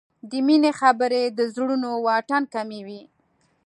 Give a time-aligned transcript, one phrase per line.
[0.29, 3.01] د مینې خبرې د زړونو واټن کموي.